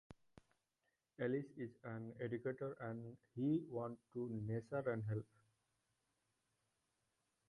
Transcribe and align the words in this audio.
Ellis 1.19 1.45
is 1.57 1.69
an 1.83 2.11
educator 2.19 2.75
and 2.81 3.15
he 3.35 3.63
wanted 3.69 3.99
to 4.13 4.29
nurture 4.47 4.89
and 4.89 5.03
help. 5.07 5.27